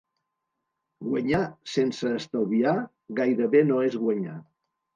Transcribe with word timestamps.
Guanyar 1.09 1.41
sense 1.75 2.15
estalviar, 2.21 2.75
gairebé 3.23 3.65
no 3.71 3.81
és 3.93 4.03
guanyar. 4.09 4.43